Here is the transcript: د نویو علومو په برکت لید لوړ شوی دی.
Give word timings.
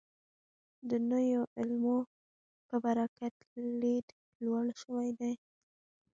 د 0.89 0.91
نویو 1.09 1.41
علومو 1.59 1.99
په 2.67 2.75
برکت 2.85 3.35
لید 3.81 4.07
لوړ 4.45 4.65
شوی 4.81 5.09
دی. 5.19 5.33